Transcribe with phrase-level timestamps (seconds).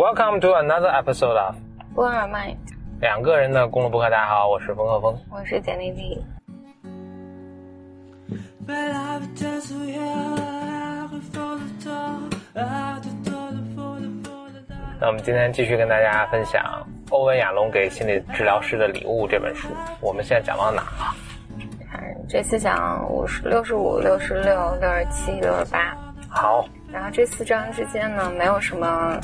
[0.00, 1.56] Welcome to another episode of
[1.94, 2.56] 波尔麦，
[3.02, 4.08] 两个人的公路博客。
[4.08, 5.14] 大家好，我是冯鹤峰。
[5.30, 6.24] 我是简丽丽。
[14.98, 16.62] 那我们今天继续跟大家分享
[17.10, 19.68] 欧文亚龙给心理治疗师的礼物这本书。
[20.00, 21.14] 我们现在讲到哪了？
[21.92, 25.94] 看这次讲五十六十五、六十六、六十七、六十八。
[26.26, 29.20] 好然后这四章之间呢，没有什么，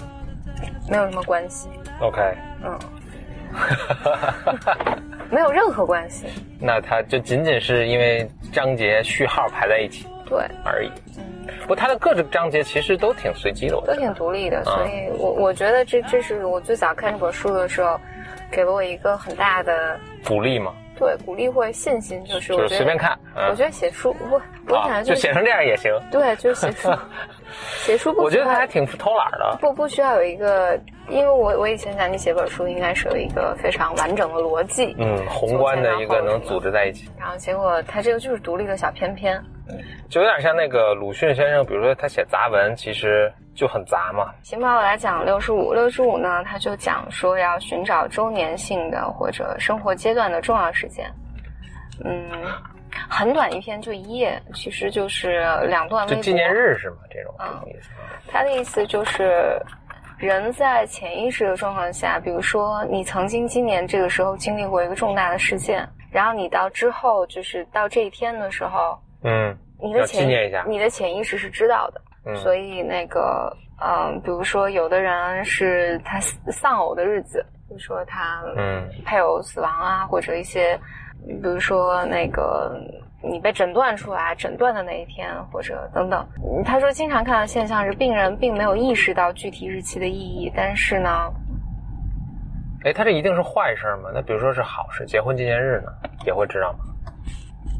[0.88, 1.68] 没有什么关系
[2.00, 2.20] ，，OK。
[2.64, 2.78] 嗯，
[5.30, 6.26] 没有任何关系。
[6.60, 10.90] 那它就仅仅是因为章节序号排在一起对，而已。
[11.62, 13.94] 不过它的各个章节其实都挺随机的，我觉得。
[13.94, 17.98] 都挺独立的，所以我我觉得这这是我最早看这本书的时候，
[18.50, 23.18] 给了我一个很大的鼓励嘛，对鼓励或者信心，就是我觉得随便看。
[23.34, 25.92] 嗯我觉得写书，我我啊感觉就写成这样也行。
[26.10, 26.88] 对，就是写书，
[27.52, 29.56] 写书不我觉得他还挺偷懒的。
[29.60, 39.42] 不不需要有一个，因为我我以前想你写本书应该是有一个非常完整的逻辑，嗯，宏观的一个能组织在一起，然后结果他这个就是独立的小篇篇，
[40.08, 44.32] 就有点像那个鲁迅先生，比如说他写杂文，其实就很杂嘛。
[44.42, 45.72] 行吧，我来讲六十五。
[45.72, 51.06] 六十五呢，他就讲说要寻找周年性的或者生活阶段的重要事件。
[52.04, 52.22] 嗯，
[53.08, 56.16] 很短一篇，就一页，其实就是两段微博。
[56.16, 56.96] 就纪念日是吗？
[57.10, 57.34] 这种
[57.66, 57.90] 意思。
[58.28, 59.60] 他的意思就是，
[60.18, 70.26] 人在潜意识的状况下，比如说你曾经今年这个时候经历过一个重大的事件，然后你到之后就是到这一天的时候，嗯你的潜
[70.66, 76.18] 你的潜意识是知道的，嗯，所以那个嗯，比如说有的人是他
[76.50, 80.80] 丧偶的日子，比如说他嗯配偶死亡啊，或者一些，
[81.24, 82.78] 比如说那个
[83.22, 86.24] 你被诊断出来诊断的那一天，或者等等。
[86.44, 91.32] 嗯他说，经常看到现象是病人并没有意识到具体日期的意义，但是呢，
[92.84, 94.10] 哎，他这一定是坏事吗？
[94.14, 95.92] 那比如说是好事，结婚纪念日呢，
[96.24, 96.78] 也会知道吗？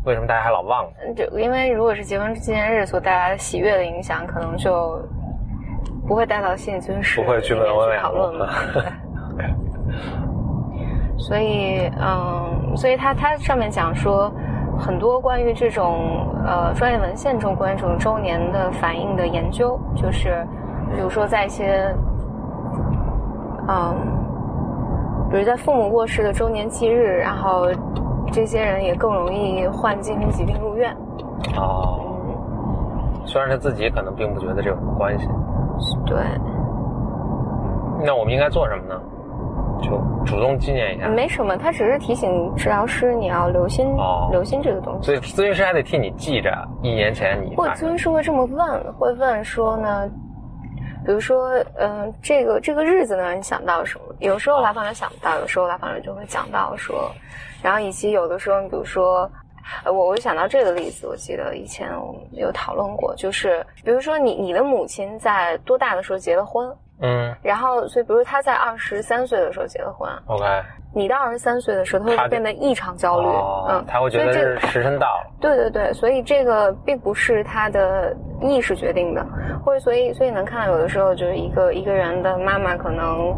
[0.05, 0.91] 为什么大家还老忘呢？
[1.06, 5.00] 嗯就因为如果是结婚纪念日所带来的喜悦的影响，可能就
[6.09, 8.49] 不会带到心理咨询室不会去问里面欧文亚龙讨论嘛。
[11.16, 14.31] 对所以，嗯，所以他他上面讲说，
[14.78, 20.47] 很多关于这种呃专业文献中关于这种周年的反应的研究，就是
[20.94, 21.94] 比如说在一些，
[23.69, 23.97] 嗯，
[25.31, 27.66] 比如在父母过世的周年忌日，然后
[28.31, 30.94] 这些人也更容易患精神疾病入院。
[31.56, 31.99] 哦，
[33.25, 35.26] 虽然他自己可能并不觉得这有什么关系，
[36.05, 36.19] 对，
[38.05, 39.00] 那我们应该做什么呢？
[39.82, 39.91] 就
[40.25, 41.09] 主动纪念一下。
[41.09, 45.06] 没什么，他只是提醒治疗师你要留心、哦留心这个东西。
[45.06, 46.50] 所以咨询师还得替你记着，
[46.82, 50.10] 一年前你或者咨询师会这么问，会问说呢，
[51.04, 54.14] 比如说，嗯、这个这个日子呢，你想到什么？
[54.20, 57.10] 有时候来访者想不到，有时候来访者就会讲到说，
[57.62, 59.31] 然后以及有的时候，你比如说。
[59.84, 67.34] 呃，我我就想到这个例子，我记得以前我们有讨论过，就是比如说你你的母亲在多大的时候结了婚，嗯。
[67.43, 70.45] 然后所以比如他在二十三岁的时候结的婚，，OK，
[70.95, 79.27] 你到二十三岁的时候，他会变得异常焦虑，哦嗯，他会觉得这是时辰到了，对对对，所以这个并不是他的意识决定的，
[79.65, 83.37] 或者所以所以能看到有的时候就是一个一个人的妈妈可能。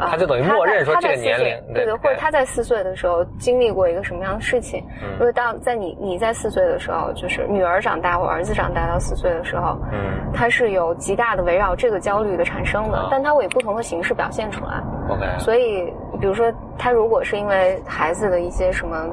[0.00, 14.82] 呃他就等于默认说这个年龄对对，或者他在四岁的时候经历过一个什么样的事情，嗯因为当在你你在四岁的时候，就是女儿长大或儿子长大到四岁的时候，嗯他是有极大的围绕这个焦虑的产生的啊，但他会以不同的形式表现出来。
[15.08, 19.06] ，OK，所以，比如说，他如果是因为孩子的一些什么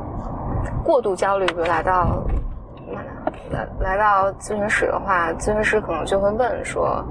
[0.83, 2.23] 过度焦虑，比如来到
[3.49, 7.03] 来来到咨询室的话，咨询师可能就会问说，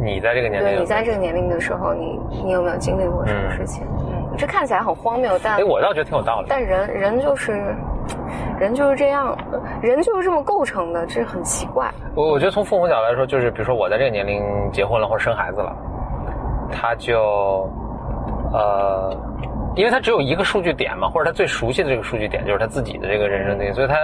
[0.00, 3.84] 你在这个年龄，对你在这个年龄的时候，你你有没有经历过什么事情？
[3.98, 6.46] 嗯，这看起来很荒谬，但哎，我倒觉得挺有道理。
[6.48, 7.74] 但人人就是
[8.58, 9.36] 人就是这样，
[9.80, 11.90] 人就是这么构成的，这是很奇怪。
[12.14, 14.42] 我我觉得从父母角度来说，就是比如说我在这个年龄
[14.72, 15.76] 结婚了或者生孩子了，
[16.72, 17.70] 他就
[18.52, 19.16] 呃，
[19.76, 23.96] 因为他只有一个数据点嘛，或者他最熟悉的这个数据点就是他自己的这个人生经历，所以他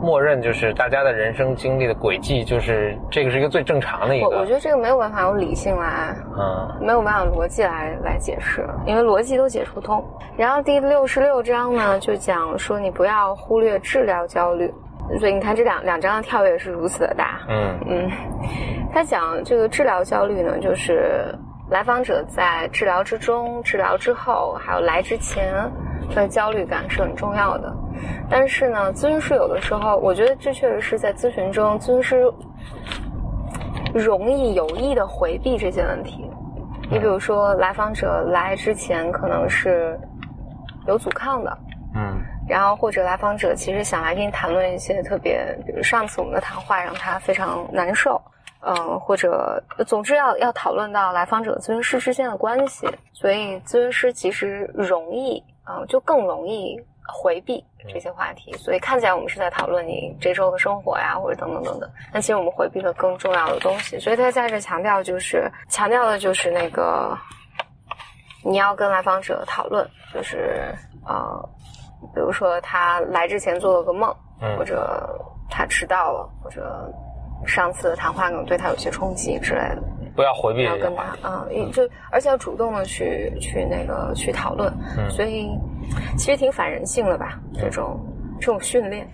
[0.00, 4.54] 默认就是大家的人生经历的轨迹，就是这个是一个最正常的一个我我觉。
[4.54, 10.04] 得这个没有办法用理性来嗯没有办法逻辑来来解释，因为逻辑都解释不通。
[10.36, 14.72] 然后第六十六章呢，就讲说你不要忽略治疗焦虑，
[15.18, 17.40] 所以你看这两两章的跳跃是如此的大。
[17.48, 18.10] 嗯嗯，
[18.92, 21.34] 他讲这个治疗焦虑呢，就是
[21.70, 25.52] 来访者在治疗之中、治疗之后，还有来之前，
[26.08, 27.74] 他的焦虑感是很重要的。
[28.30, 32.32] 但是呢，咨询师有的时候，我觉得这确实是在咨询中，咨询师
[33.92, 36.30] 容易有意的回避这些问题。
[36.90, 39.98] 你比如说，来访者来之前可能是
[40.86, 41.58] 有阻抗的，
[41.94, 42.16] 嗯
[42.48, 48.18] 然后或者来访者其实想来跟你谈论一些特别，比如上次我们的谈话让他非常难受，
[48.60, 56.76] 嗯、或者总之要要讨论到来访者和咨询师之间的关系，所以咨询师其实容易，嗯、就更容易
[57.06, 67.16] 回避这些话题，所以看起来我们是在讨论你这周的生活呀，或者等等等等，但其实我们回避了更重要的东西，所以他在这强调就是强调的就是那个
[68.44, 70.74] 你要跟来访者讨论，就是
[71.06, 71.48] 呃，
[72.14, 75.18] 比如说他来之前做了个梦，嗯或者
[75.48, 76.92] 他迟到了，或者
[77.46, 79.82] 上次的谈话可能对他有些冲击之类的，
[80.14, 85.48] 不要回避要跟他，嗯，也就而且要主动的去去那个去讨论，嗯所以
[86.16, 87.98] 其实挺反人性的吧，这种
[88.40, 89.08] 这种训练。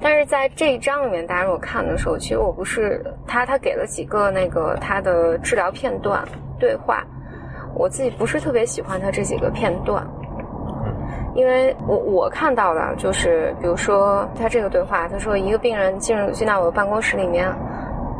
[0.00, 6.26] 但是在这一章里面，大家如果看的时候，其实我不是他他给了几个那个他的治疗片段
[6.58, 7.06] 对话，
[7.74, 10.04] 我自己不是特别喜欢他这几个片段。
[11.34, 17.50] 因为我我看到的就是，比如说他这个对话，他说一个病人进入进到我的办公室里面，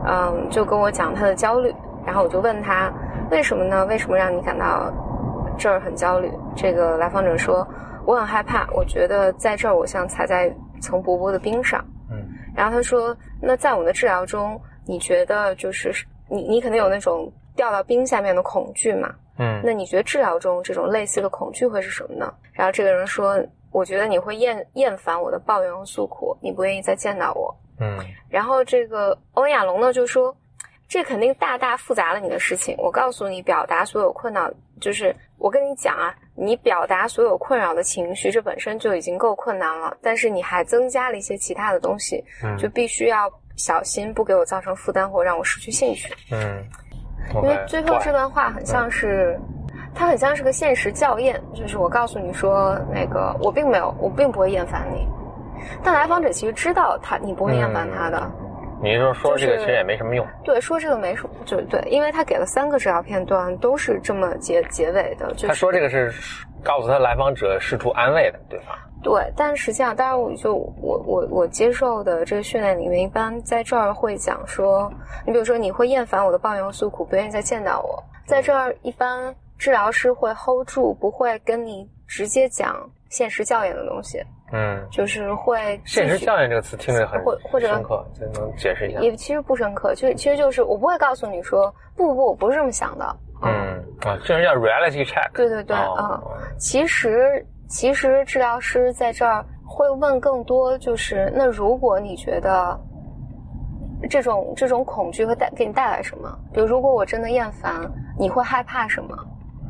[0.07, 1.75] 嗯，就跟我讲他的焦虑，
[2.07, 2.93] 然后我就问他
[3.31, 3.85] 为什么呢？
[3.87, 4.91] 为什么让你感到
[5.59, 6.33] 这儿很焦虑？
[6.57, 7.67] 这个来访者说
[8.07, 10.51] 我很害怕，我觉得在这儿我像踩在
[10.81, 11.85] 层薄薄的冰上。
[12.11, 12.17] 嗯
[12.55, 15.91] 然后他说，那在我们的治疗中，你觉得就是
[16.29, 19.09] 你你肯定有那种掉到冰下面的恐惧嘛？
[19.39, 22.33] 嗯那你觉得治疗中这种类似的恐惧会是什么呢？
[22.53, 27.55] 然后这个人说，我觉得你会厌厌烦我的抱怨和诉苦，你不愿意再见到我。
[27.81, 27.99] 嗯
[28.29, 30.35] 然后这个欧亚龙呢就说，
[30.87, 32.77] 这肯定大大复杂了你的事情。
[32.79, 46.15] 我告诉你，表达所有困扰，就是我跟你讲啊，你表达所有困扰的情绪，这本身就已经够困难了，但是你还增加了一些其他的东西，嗯就必须要小心，不给我造成负担或让我失去兴趣。
[46.31, 46.63] 嗯，
[47.35, 49.39] 因为最后这段话很像是，
[49.95, 55.07] 它很像是个现实校验，就是我告诉你说，那个我并没有，我并不会厌烦你，
[55.83, 58.31] 但来访者其实知道他你不会厌烦他的，
[58.83, 66.13] 你是说这个其实也没什么用，对，说这个没什么，就是对，因为他给了三个治疗片段，都是这么结结尾的，就是他说这个是
[66.63, 68.77] 告诉他来访者试图安慰的对方。
[69.03, 74.91] 对，但实际上，当然，我就我我我接受的这个训练里面，一般在这儿会讲说，
[75.27, 84.23] 你比如说你会厌烦我的抱怨和诉苦，不愿意再见到我，在这儿一般治疗师会 hold 住，不会跟你直接讲现实教验的东西，
[84.53, 89.01] 嗯，就是会现实教验这个词听着很或或者深刻，就能解释一下？
[89.01, 93.51] 也其实不深刻，就其实就是我不会告诉你说不不不，我不是这么想的，嗯
[94.01, 95.31] 啊，这是叫 reality check。
[95.35, 102.79] 对对对，哦嗯，其实其实治疗师在这儿会问更多，就是那如果你觉得
[104.11, 106.39] 这种这种恐惧会带给你带来什么？
[106.53, 109.17] 比如，如果我真的厌烦，你会害怕什么？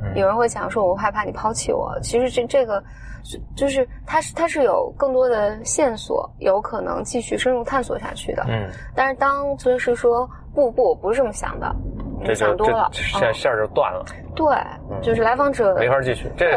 [0.03, 1.97] 嗯有人会讲说，我害怕你抛弃我。
[2.03, 2.83] 其实这这个
[3.23, 8.45] 就就是它是它是有更多的线索，有可能继续深入探索下去的。
[8.49, 11.73] 嗯，但是当咨询师说不不，我不是这么想的，
[12.19, 14.05] 你这就想多了这，线嗯线儿就断了，
[14.35, 14.57] 对，
[15.01, 16.29] 就是来访者没法继续。
[16.37, 16.51] 这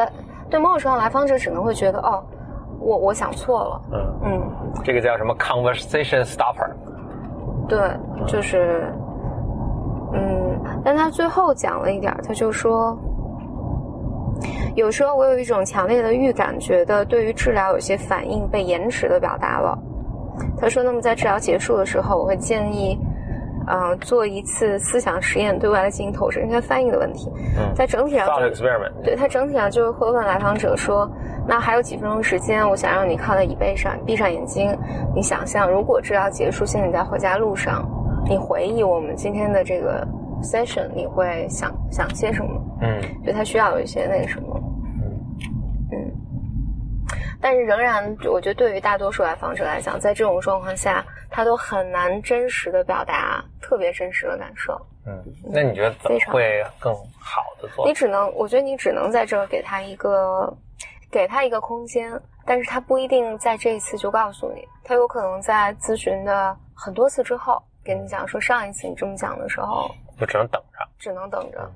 [0.55, 2.23] 对个对某种程度上，来访者只能会觉得哦，
[2.79, 4.41] 我我想错了，嗯，嗯，
[4.85, 6.71] 这个叫什么 conversation stopper？
[7.67, 7.77] 对，
[8.25, 8.89] 就是，
[10.13, 12.97] 嗯，但他最后讲了一点，他就说，
[14.75, 19.77] 有时候我有一种强烈的预感，觉得对于治疗有些反应被延迟的表达了。
[20.57, 22.97] 他说，那么在治疗结束的时候，我会建议。
[23.67, 27.31] 嗯、做一次思想实验，对外来进行投射，应该翻译的问题。
[27.57, 28.91] 嗯在整体上 experiment。
[29.03, 31.09] 对他整体上就是会问来访者说
[31.47, 34.77] ：“那还有几分钟时间，我想让你靠在椅背上，闭上眼睛，
[35.15, 37.83] 你想象如果治疗结束，现在你在回家路上，
[38.27, 40.07] 你回忆我们今天的这个
[40.41, 42.61] session，你会想想些什么？
[42.81, 44.59] 嗯就他需要有一些那个什么，
[45.91, 46.11] 嗯，
[47.41, 54.79] 但是仍然，我觉得对于大多数来访者来讲，在这种状况下，他都很难真实的表达特别真实的感受。
[55.07, 57.93] 嗯，那你觉得怎么会更好的做你？
[57.93, 60.55] 只能，我觉得你只能在这儿给他一个，
[61.11, 62.11] 给他一个空间，
[62.45, 71.67] 但是他不一定在这一次就告诉你，他有可能在咨询的很多次之后跟你讲说，上一次你这么讲的时候，就只能等着，只能等着。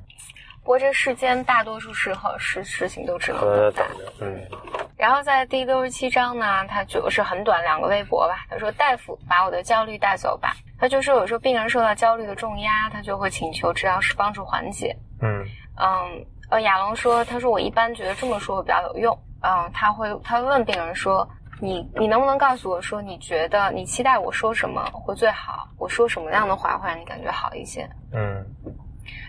[0.61, 3.95] 不过这世间大多数时候事事情都只能呃，等待。
[3.95, 4.13] 等着。
[4.21, 8.45] 嗯然后在第六十七章呢，他就是很短两个微博吧。
[8.49, 14.95] 他说：“大夫，把我的焦虑带走吧。”他就说，有时候病人受到焦虑的重压，他就会请求治疗师帮助缓解。
[15.21, 15.43] 嗯
[15.77, 19.19] 嗯，呃，亚龙说，他说我一般觉得这么说会比较有用。
[19.41, 21.27] 嗯，他会他会问病人说，
[21.59, 25.67] 你你能不能告诉我说，你觉得你期待我说什么会最好？
[25.77, 27.89] 我说什么样的话会让你感觉好一些？
[28.13, 28.45] 嗯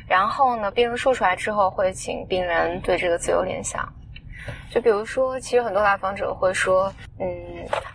[0.07, 3.89] 然后呢，病人说出来之后，会请病人对这个自由联想。
[4.71, 7.27] 就比如说，其实很多来访者会说，嗯，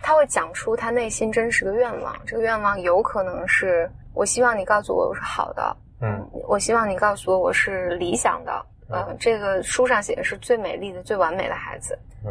[0.02, 2.14] 他会讲出他内心真实的愿望。
[2.26, 8.66] 这个愿望有可能是我希望你告诉我我是好的，嗯我希望你告诉我我是理想的。
[8.88, 11.98] 呃，这个书上写的是最美丽的、最完美的孩子。
[12.24, 12.30] 嗯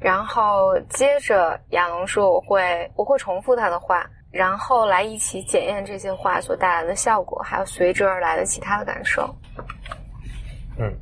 [0.00, 9.34] 然后接着亚龙说：“我会我会重复他的话，然后来一起检验这些话所带来的效果，还有随之而来的其他的感受。
[10.78, 10.92] 嗯，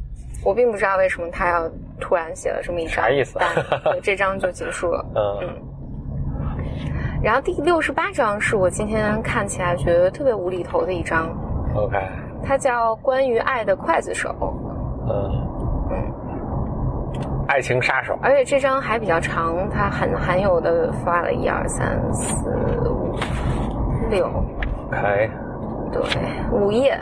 [0.45, 1.71] 我并不知道为什么他要
[2.01, 3.39] 突然写了这么一章，啥意思？
[4.03, 5.05] 这章就结束了。
[5.15, 5.49] 嗯。
[7.23, 11.29] 然后第六十八章是我今天看起来觉得特别无厘头的一章
[11.77, 11.97] ，，OK，
[12.43, 14.29] 它叫《关于爱的刽子手》。
[15.09, 15.53] 嗯。
[17.49, 22.49] 爱情杀手，而且这张还比较长，它很含有的发了一二三四
[22.89, 23.15] 五
[24.09, 24.27] 六
[24.87, 25.31] ，OK。
[25.93, 26.03] 对，
[26.51, 26.99] 五页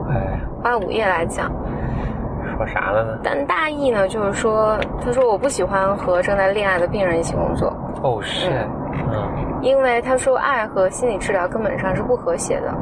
[0.00, 0.14] ，OK，
[0.62, 1.52] 花了五页来讲。
[2.64, 3.18] 说啥了呢？
[3.24, 7.68] 但大意呢，就是说，他说我不喜欢和正在恋爱的病人一起工作，
[8.02, 8.66] 哦 shit，
[9.10, 12.72] 嗯因为他说爱和心理治疗根本上是不和谐的。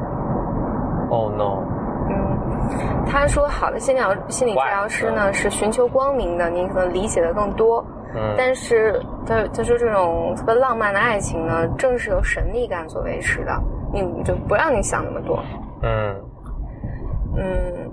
[1.11, 1.63] ，Oh no，
[2.09, 7.85] 嗯，他说好的心理疗心理治疗师呢是寻求光明的，你可能理解的更多。
[8.15, 13.53] 嗯但是他他说这种特别浪漫的爱情呢，正是由神秘感所维持的，
[13.93, 15.39] 你就不让你想那么多。
[15.83, 16.17] 嗯，
[17.37, 17.90] 嗯，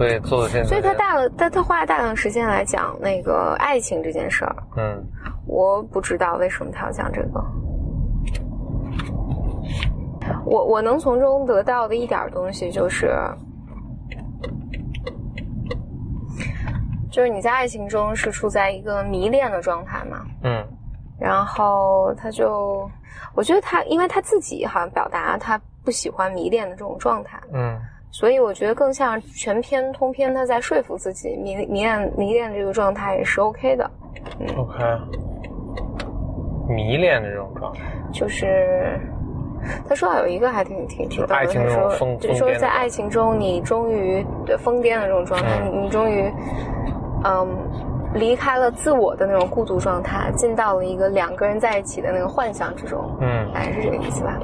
[0.00, 4.56] 所以做的现在，所以他大了，他他花了大量时间来讲那个爱情这件事儿。
[4.78, 5.04] 嗯
[5.46, 7.44] 我不知道为什么他要讲这个。
[10.46, 13.14] 我我能从中得到的一点东西就是，
[17.10, 20.66] 就是你在爱情中是处在一个迷恋的状态嘛，嗯
[21.18, 22.90] 然后他就，
[23.34, 27.78] 我觉得他，因为他自己好像表达他不喜欢迷恋的这种状态，嗯
[28.12, 33.90] 所以我觉得更像全篇通篇他在说服自己迷迷恋迷恋这个状态也是 OK 的。
[34.56, 34.84] ，OK，
[36.68, 37.80] 迷恋的这种状态，
[38.12, 38.98] 就是
[39.88, 46.32] 他说到有一个还挺挺挺逗的，爱情他那种疯说就说在爱情中你终于对疯癫的这种状态，嗯你你终于
[47.24, 47.48] 嗯
[48.14, 54.36] 离开了自我的那种孤独状态，进到了一个两个人在一起的那个幻想之中，嗯大概是这个意思吧。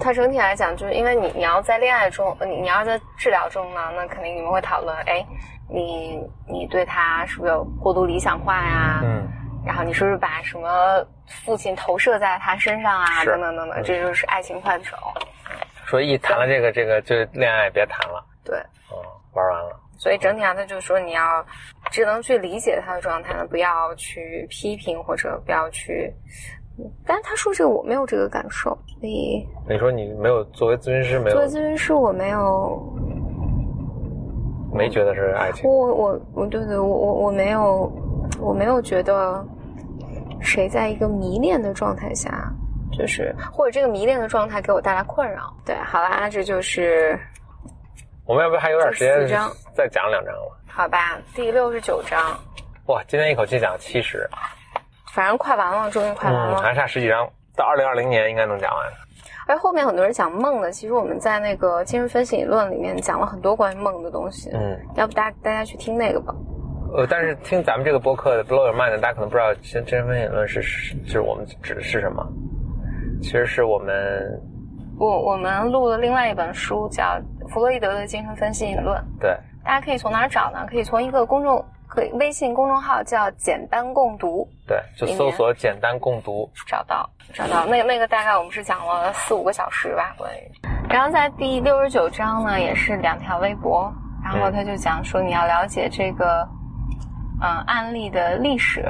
[0.00, 5.24] 它整体来讲，就是因为你你要在恋爱中，你你要在治疗中呢，那肯定你们会讨论，哎，
[5.68, 9.00] 你你对他是不是有过度理想化呀？
[9.02, 9.26] 嗯
[9.66, 13.24] 然后你是不是把什么父亲投射在他身上啊？
[13.24, 14.96] 等等等等，这就是爱情刽子手。
[15.84, 18.56] 说一谈了这个这个就恋爱别谈了，对，
[18.90, 21.44] 哦，玩完了，所以整体上他就说你要
[21.90, 26.14] 只能去理解他的状态呢，不要去批评或者不要去。
[27.06, 32.82] 但是他说这个我没有这个感受，所以你说你没有作为咨询师没有作为咨询师我没有，
[34.72, 37.90] 没觉得是爱情我，我我对对我我我没有
[38.40, 39.42] 我没有觉得
[40.40, 42.52] 谁在一个迷恋的状态下，
[42.92, 45.54] 就是或者这个迷恋的状态给我带来困扰。
[45.64, 47.18] 对，好啦，这就是
[48.26, 49.40] 我们要不要还有点时间
[49.74, 50.58] 再讲两章了？
[50.66, 52.20] 好吧，第六十九章，
[52.86, 54.28] 哇，今天一口气讲七十，
[55.16, 56.58] 反正快完了，终于快完嗯，了。
[56.60, 58.86] 还差十几章，到二零二零年应该能讲完。
[59.48, 64.50] 而后面很多人讲梦的，其实我们在那个精神分析理论里面讲了很多关于梦的东西。
[64.52, 66.34] 嗯，要不大大家去听那个吧。
[66.94, 72.22] 呃，但是听咱们这个播客的 Blow Your Mind，大家可能不知道精精神分析理论是是就是我们指的是什么，
[73.22, 74.38] 其实是我们
[74.98, 77.18] 我我们录了另外一本书，叫
[77.48, 78.98] 《弗洛伊德的精神分析理论》。
[79.18, 80.66] 对大家可以从哪儿找呢？
[80.68, 90.50] 可以从一个公众，可以微信公众号叫“简单共读对，就搜索简单共读，”找到，找到那那个大概我们是讲了四五个小时吧，关于。
[90.88, 96.48] 然后在第六十九章呢，也是两条微博，然后他就讲说你要了解这个，
[97.40, 98.84] 嗯，案例的历史，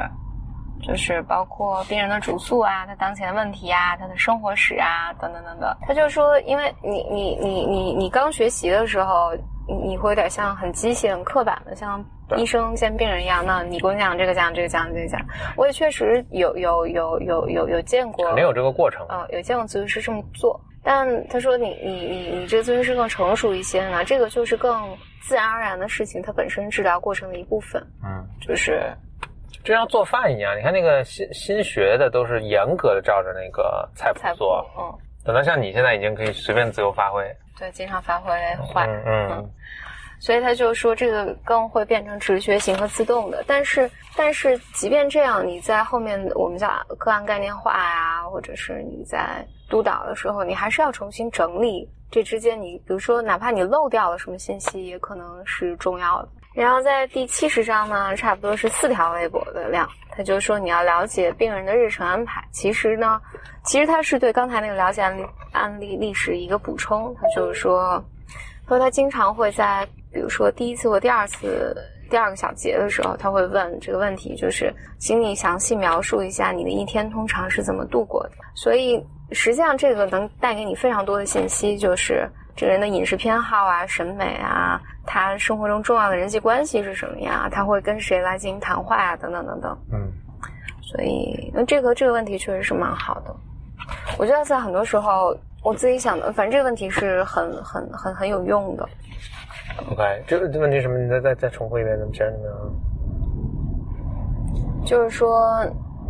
[0.82, 5.74] 就是包括病人的主诉啊，他当前的问题啊，他的生活史啊，等等等等。
[5.86, 9.32] 他就说，因为你你你你你刚学习的时候，
[9.66, 13.44] 你你会有点像很机械、很刻板的，像对医生见病人一样。
[13.46, 15.20] 那你给我讲这个讲这个讲这个讲，
[15.56, 19.06] 我也确实有有有有有有见过，肯定有这个过程。
[19.08, 28.82] 呃，有见过咨询师这么做，但他说你你你你这个咨询师更成熟一些呢，这个就是更自然而然的事情，它本身治疗过程的一部分，嗯，就是
[29.62, 34.92] 就像做饭一样，你看那个新新学的都是严格的照着那个菜谱做，，嗯，
[35.24, 37.24] 等到像你现在已经可以随便自由发挥。
[37.58, 38.30] 对，经常发挥
[38.72, 39.28] 坏，嗯。
[39.30, 39.50] 嗯
[40.20, 43.42] 所以他就说这个更会变成直觉型和自动的。
[43.46, 56.28] 但是，但是即便这样，你在后面我们叫个案概念化呀，或或者是你在督导的时候，你还是要重新整理这之间你，比如说哪怕你漏掉了什么信息，也可能是重要的。
[56.52, 62.46] 然后在第七十章呢，差不多是四条微博的量，他就说你要了解病人的日程安排。
[62.52, 63.18] 其实呢，
[63.64, 68.04] 其实他是对刚才那个了解案例案例历史一个补充，他就是说，
[68.68, 71.76] 说他经常会在比如说第一次或第二次。
[72.08, 78.30] 第二个小节的时候，他会问这个问题，就是请你详细描述一下你的一天通常是怎么度过的。
[78.54, 87.48] 所以实际上这个能带给你非常多的信息，就是这个人的饮食偏好啊、审美啊，他生活中重要的人际关系是什么呀？
[87.50, 89.16] 他会跟谁来进行谈话啊？
[89.16, 89.76] 等等等等。
[89.92, 90.08] 嗯。
[90.80, 93.34] 所以那这个这个问题确实是蛮好的。
[94.16, 98.88] 我觉得在很多时候，我自己想的，反正这个问题是很很很很有用的。
[99.90, 100.96] OK，这个问题什么？
[100.98, 102.26] 你再再再重复一遍，怎么讲？
[102.30, 102.54] 怎么样？
[104.84, 105.64] 就是说，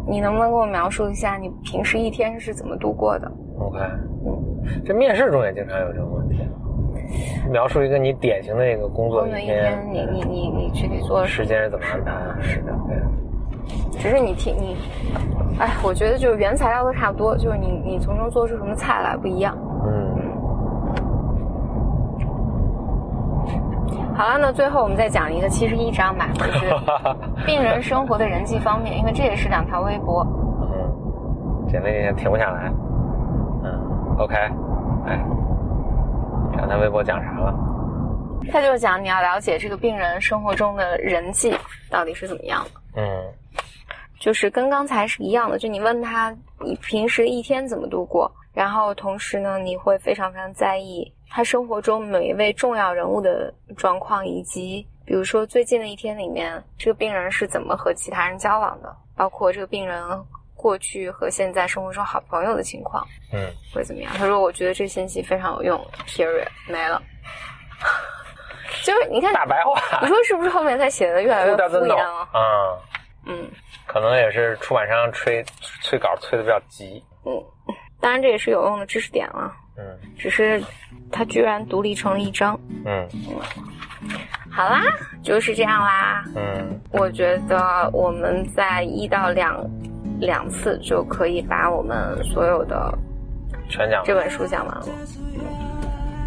[0.07, 3.79] 你能不能给我描述一下你平时一天是怎么度过的？OK，
[4.27, 6.47] 嗯，这面试中也经常有这种问题。
[7.51, 12.43] 描述一个你典型的一个工作一天，你你你你具体做时间是怎么安排？
[12.43, 12.97] 是的，对。
[13.99, 14.77] 只是你听你，
[15.59, 19.57] 哎，我觉得就是原材料都差不多，就是你你从中做出什么菜来不一样。
[19.87, 20.17] 嗯。
[24.15, 26.75] 好了，那最后我们再讲一个七十一章吧，就是
[27.45, 30.27] 病人生活的人际方面，因为这也是两条微博。
[30.63, 32.73] 嗯，简历停不下来。
[33.65, 34.35] 嗯，OK，
[35.07, 35.21] 哎，
[36.57, 37.55] 两条微博讲啥了？
[38.53, 41.53] 他就讲你要了解这个病人生活中的人际
[41.91, 42.71] 到底是怎么样的。
[42.95, 43.05] 嗯，
[44.19, 51.13] 就是跟刚才是一样的，就你问他你平时一天怎么度过，然后同时呢，你会非常非常在意。
[51.29, 60.03] 他生活中每一位重要人物的状况，以及比如说最近的一天里面，这个病人是怎么和其他人交往的，包括这个病人
[60.55, 64.13] 过去和现在生活中好朋友的情况，嗯，会怎么样？
[64.17, 67.03] 他说：“我觉得这信息非常有用。” Period，没了。
[68.83, 72.29] 就是你看大白话，你说是不是后面他写的越来越 敷衍了？
[72.33, 72.79] 嗯
[73.27, 73.49] 嗯，
[73.87, 75.45] 可能也是出版商催
[75.83, 77.03] 催稿催的比较急。
[77.25, 77.33] 嗯，
[78.01, 79.53] 当然这也是有用的知识点了。
[79.77, 79.85] 嗯，
[80.17, 80.63] 只是
[81.13, 82.59] 它居然独立成了一张。
[82.85, 83.07] 嗯，
[84.51, 84.81] 好啦，
[85.23, 86.25] 就是这样啦。
[86.35, 89.63] 嗯，我觉得我们在一到两
[90.19, 92.97] 两次就可以把我们所有的
[93.69, 94.87] 全讲这本书讲完了。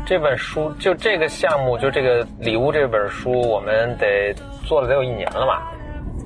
[0.05, 4.33] 这本书就这个项目，就这个礼物这本书，我们得
[4.65, 5.71] 做了得有一年了吧？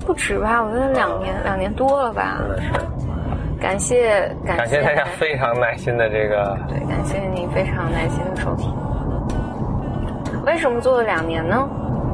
[0.06, 0.62] 不止吧？
[0.62, 2.36] 我觉得两年两年多了吧？
[2.40, 2.70] 真的是。
[3.60, 8.70] 感谢感谢大家非常耐心的这个，对，感谢你非常耐心的收听。
[10.44, 11.66] 为什么做了两年呢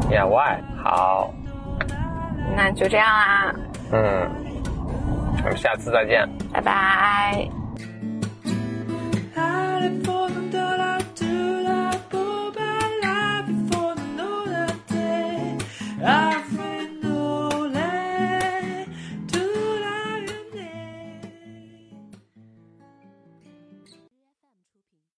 [0.08, 0.60] ？Yeah, why？
[0.80, 1.34] 好，
[2.56, 3.54] 那就这样啦。
[3.90, 4.30] 嗯，
[5.42, 7.59] 我们下次再见，拜拜。